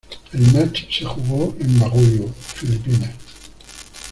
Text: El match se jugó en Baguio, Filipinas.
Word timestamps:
El 0.33 0.51
match 0.51 0.89
se 0.97 1.05
jugó 1.05 1.55
en 1.59 1.79
Baguio, 1.79 2.33
Filipinas. 2.33 3.11